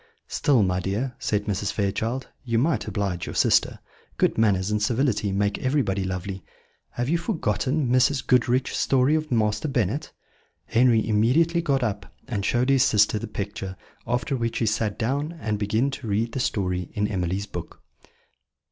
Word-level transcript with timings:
"Still, 0.27 0.63
my 0.63 0.79
dear," 0.79 1.13
said 1.19 1.45
Mrs. 1.45 1.71
Fairchild, 1.71 2.27
"you 2.43 2.57
might 2.57 2.87
oblige 2.87 3.27
your 3.27 3.35
sister. 3.35 3.77
Good 4.17 4.35
manners 4.35 4.71
and 4.71 4.81
civility 4.81 5.31
make 5.31 5.59
everybody 5.59 6.03
lovely. 6.05 6.43
Have 6.93 7.07
you 7.07 7.19
forgotten 7.19 7.87
Mrs. 7.87 8.25
Goodriche's 8.25 8.77
story 8.77 9.13
of 9.13 9.31
Master 9.31 9.67
Bennet?" 9.67 10.11
Henry 10.65 11.07
immediately 11.07 11.61
got 11.61 11.83
up, 11.83 12.11
and 12.27 12.43
showed 12.43 12.69
his 12.69 12.81
sister 12.83 13.19
the 13.19 13.27
picture, 13.27 13.75
after 14.07 14.35
which 14.35 14.57
he 14.57 14.65
sat 14.65 14.97
down 14.97 15.33
again 15.33 15.39
and 15.39 15.59
began 15.59 15.91
to 15.91 16.07
read 16.07 16.31
the 16.31 16.39
story 16.39 16.89
in 16.95 17.07
Emily's 17.07 17.45
book. 17.45 17.83